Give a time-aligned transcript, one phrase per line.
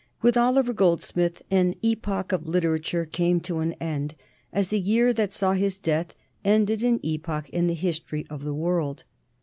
[0.23, 4.15] With Oliver Goldsmith an epoch of literature came to an end,
[4.51, 8.55] as the year that saw his death ended an epoch in the history of the
[8.55, 9.03] world.